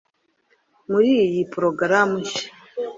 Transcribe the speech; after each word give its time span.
Muri 0.91 1.09
iyi 1.25 1.41
porogaramu 1.51 2.15
nshya 2.23 2.45